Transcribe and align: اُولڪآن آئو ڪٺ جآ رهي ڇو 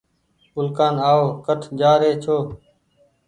اُولڪآن 0.55 0.93
آئو 1.09 1.25
ڪٺ 1.45 1.61
جآ 1.79 1.91
رهي 2.01 2.13
ڇو 2.23 2.37